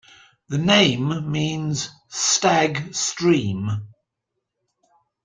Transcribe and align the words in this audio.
The 0.49 0.57
name 0.57 1.31
means 1.31 1.91
'stag 2.07 2.95
stream'. 2.95 3.87